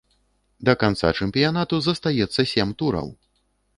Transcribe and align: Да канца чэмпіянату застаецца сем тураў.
Да 0.69 0.73
канца 0.83 1.11
чэмпіянату 1.25 1.81
застаецца 1.89 2.41
сем 2.53 2.73
тураў. 2.81 3.07